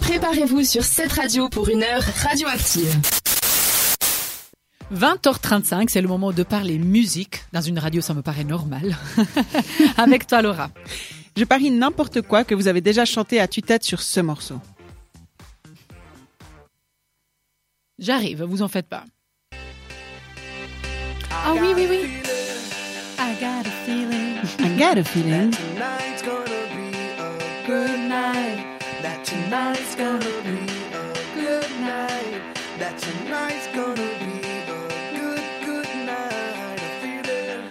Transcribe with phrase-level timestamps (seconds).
[0.00, 2.94] Préparez-vous sur cette radio pour une heure radioactive.
[4.94, 7.42] 20h35, c'est le moment de parler musique.
[7.52, 8.96] Dans une radio, ça me paraît normal.
[9.96, 10.70] Avec toi, Laura.
[11.36, 14.60] Je parie n'importe quoi que vous avez déjà chanté à tue-tête sur ce morceau.
[17.98, 19.04] J'arrive, vous en faites pas.
[21.30, 22.00] Ah oui, oui, oui.
[23.18, 24.36] I got a feeling.
[24.60, 25.52] I got a feeling.
[29.52, 32.40] Tonight's gonna be a good night.
[32.78, 34.64] That tonight's gonna be a
[35.12, 36.78] good, good night.
[36.78, 37.68] A feeling.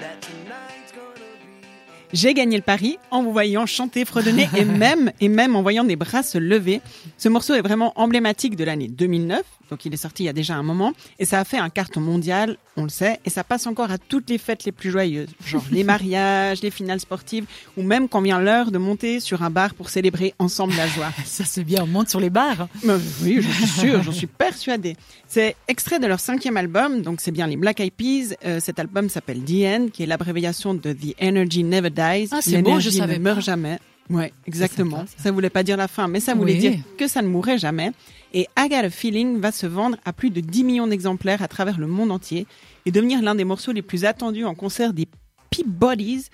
[0.00, 2.12] That tonight's gonna be.
[2.12, 5.84] J'ai gagné le pari en vous voyant chanter, fredonner et même, et même en voyant
[5.84, 6.80] des bras se lever.
[7.16, 9.44] Ce morceau est vraiment emblématique de l'année 2009.
[9.72, 11.70] Donc il est sorti il y a déjà un moment et ça a fait un
[11.70, 14.90] carton mondial, on le sait, et ça passe encore à toutes les fêtes les plus
[14.90, 17.46] joyeuses, genre les mariages, les finales sportives,
[17.78, 21.10] ou même quand vient l'heure de monter sur un bar pour célébrer ensemble la joie.
[21.24, 22.68] Ça c'est bien, on monte sur les bars.
[22.84, 22.92] Mais
[23.22, 24.94] oui, je suis sûre, j'en suis persuadée.
[25.26, 28.36] C'est extrait de leur cinquième album, donc c'est bien les Black Eyed Peas.
[28.44, 32.28] Euh, cet album s'appelle The End, qui est l'abréviation de The Energy Never Dies.
[32.30, 33.78] Ah, c'est beau, je savais ne meurt jamais.
[34.12, 35.04] Ouais, exactement.
[35.16, 35.30] ça.
[35.32, 36.58] voulait pas dire la fin, mais ça voulait Oui.
[36.58, 37.92] dire que ça ne mourrait jamais.
[38.34, 41.48] Et I Got a Feeling va se vendre à plus de 10 millions d'exemplaires à
[41.48, 42.46] travers le monde entier
[42.86, 45.06] et devenir l'un des morceaux les plus attendus en concert des
[45.50, 46.26] Peabodys,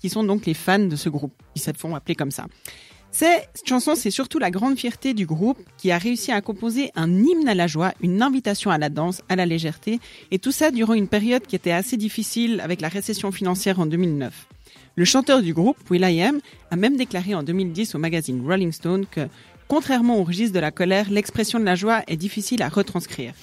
[0.00, 1.32] qui sont donc les fans de ce groupe.
[1.54, 2.46] Ils se font appeler comme ça.
[3.10, 7.10] Cette chanson, c'est surtout la grande fierté du groupe qui a réussi à composer un
[7.10, 10.00] hymne à la joie, une invitation à la danse, à la légèreté,
[10.30, 13.86] et tout ça durant une période qui était assez difficile avec la récession financière en
[13.86, 14.46] 2009.
[14.98, 19.28] Le chanteur du groupe, Will.i.am, a même déclaré en 2010 au magazine Rolling Stone que,
[19.68, 23.34] contrairement au registre de la colère, l'expression de la joie est difficile à retranscrire.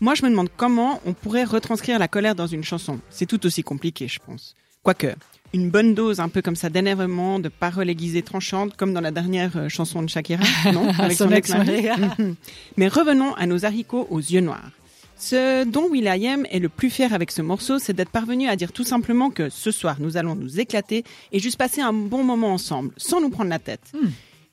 [0.00, 3.00] Moi, je me demande comment on pourrait retranscrire la colère dans une chanson.
[3.10, 4.54] C'est tout aussi compliqué, je pense.
[4.84, 5.12] Quoique,
[5.52, 9.10] une bonne dose un peu comme ça d'énervement, de paroles aiguisées tranchantes, comme dans la
[9.10, 11.88] dernière euh, chanson de Shakira, non Son ex-mari.
[12.18, 12.36] Mhm.
[12.76, 14.70] Mais revenons à nos haricots aux yeux noirs.
[15.18, 18.72] Ce dont Will.i.am est le plus fier avec ce morceau, c'est d'être parvenu à dire
[18.72, 21.02] tout simplement que ce soir, nous allons nous éclater
[21.32, 23.92] et juste passer un bon moment ensemble, sans nous prendre la tête.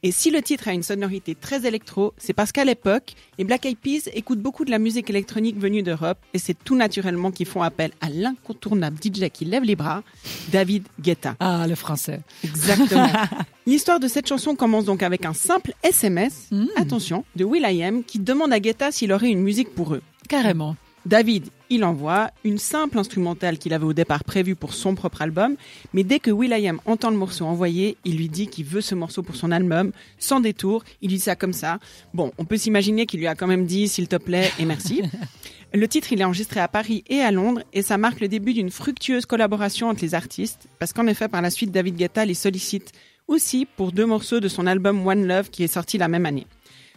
[0.01, 3.65] Et si le titre a une sonorité très électro, c'est parce qu'à l'époque, les Black
[3.65, 7.47] Eyed Peas écoutent beaucoup de la musique électronique venue d'Europe et c'est tout naturellement qu'ils
[7.47, 10.03] font appel à l'incontournable DJ qui lève les bras,
[10.51, 11.35] David Guetta.
[11.39, 12.21] Ah, le français.
[12.43, 13.07] Exactement.
[13.67, 18.53] L'histoire de cette chanson commence donc avec un simple SMS, attention, de Will.i.am qui demande
[18.53, 20.01] à Guetta s'il aurait une musique pour eux.
[20.27, 20.75] Carrément.
[21.05, 25.55] David, il envoie une simple instrumentale qu'il avait au départ prévue pour son propre album,
[25.93, 29.21] mais dès que Will.i.am entend le morceau envoyé, il lui dit qu'il veut ce morceau
[29.21, 31.77] pour son album, sans détour, il dit ça comme ça.
[32.15, 35.03] Bon, on peut s'imaginer qu'il lui a quand même dit s'il te plaît et merci.
[35.73, 38.53] Le titre, il est enregistré à Paris et à Londres et ça marque le début
[38.53, 42.33] d'une fructueuse collaboration entre les artistes parce qu'en effet, par la suite, David Guetta les
[42.33, 42.93] sollicite
[43.27, 46.47] aussi pour deux morceaux de son album One Love qui est sorti la même année.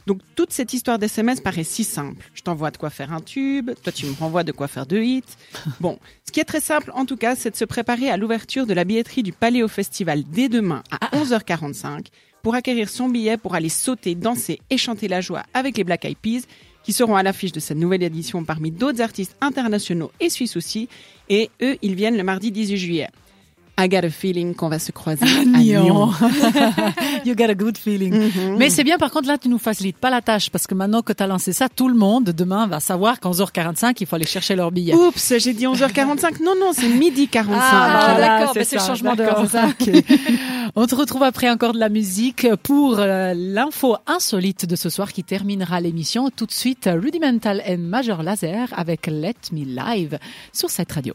[0.08, 2.30] Donc toute cette histoire d'SMS paraît si simple.
[2.32, 5.02] Je t'envoie de quoi faire un tube, toi tu me renvoies de quoi faire deux
[5.02, 5.22] hits.
[5.80, 8.66] Bon, ce qui est très simple en tout cas, c'est de se préparer à l'ouverture
[8.66, 12.06] de la billetterie du Paléo Festival dès demain à 11h45
[12.42, 16.06] pour acquérir son billet pour aller sauter, danser et chanter la joie avec les Black
[16.06, 16.47] Eyed Peas
[16.84, 20.88] qui seront à l'affiche de cette nouvelle édition parmi d'autres artistes internationaux et suisses aussi.
[21.28, 23.08] Et eux, ils viennent le mardi 18 juillet.
[23.81, 26.11] I got a feeling qu'on va se croiser à Lyon.
[27.25, 28.33] you got a good feeling.
[28.59, 31.00] Mais c'est bien, par contre, là, tu nous facilites pas la tâche parce que maintenant
[31.03, 34.16] que tu as lancé ça, tout le monde demain va savoir qu'en 11h45, il faut
[34.16, 34.94] aller chercher leur billet.
[34.94, 36.43] Oups, j'ai dit 11h45.
[36.43, 37.61] Non, non, c'est midi 45.
[37.62, 39.69] Ah, d'accord, c'est le changement d'heure, d'accord.
[39.78, 40.00] c'est ça.
[40.00, 40.71] Ok.
[40.75, 45.12] On te retrouve après encore de la musique pour euh, l'info insolite de ce soir
[45.12, 46.31] qui terminera l'émission.
[46.31, 50.19] Tout de suite, Rudimental and Major Laser avec Let Me Live
[50.53, 51.15] sur cette radio.